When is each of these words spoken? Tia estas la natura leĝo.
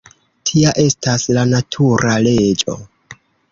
Tia 0.51 0.71
estas 0.83 1.27
la 1.37 1.45
natura 1.51 2.17
leĝo. 2.31 2.79